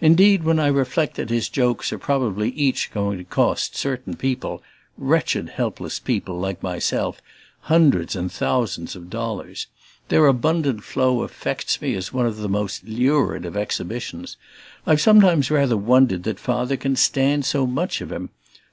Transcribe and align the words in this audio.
Indeed 0.00 0.44
when 0.44 0.60
I 0.60 0.68
reflect 0.68 1.16
that 1.16 1.30
his 1.30 1.48
jokes 1.48 1.92
are 1.92 1.98
probably 1.98 2.50
each 2.50 2.92
going 2.92 3.18
to 3.18 3.24
cost 3.24 3.74
certain 3.74 4.14
people, 4.14 4.62
wretched 4.96 5.48
helpless 5.48 5.98
people 5.98 6.38
like 6.38 6.62
myself, 6.62 7.20
hundreds 7.62 8.14
and 8.14 8.30
thousands 8.30 8.94
of 8.94 9.10
dollars, 9.10 9.66
their 10.10 10.26
abundant 10.28 10.84
flow 10.84 11.22
affects 11.22 11.82
me 11.82 11.96
as 11.96 12.12
one 12.12 12.24
of 12.26 12.36
the 12.36 12.48
most 12.48 12.84
lurid 12.84 13.44
of 13.44 13.56
exhibitions. 13.56 14.36
I've 14.86 15.00
sometimes 15.00 15.50
rather 15.50 15.76
wondered 15.76 16.22
that 16.22 16.38
Father 16.38 16.76
can 16.76 16.94
stand 16.94 17.44
so 17.44 17.66
much 17.66 18.00
of 18.00 18.12
him. 18.12 18.30